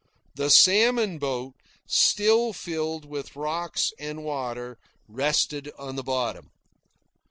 [0.33, 1.53] The salmon boat,
[1.85, 6.49] still filled with rocks and water, rested on the bottom.